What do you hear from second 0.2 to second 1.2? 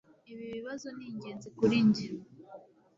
Ibi bibazo ni